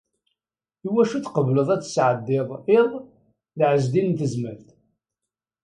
[0.87, 2.91] Iwacu tqebleḍ ad tesɛeddiḍ iḍ
[3.57, 4.67] d Ɛezdin n Tezmalt?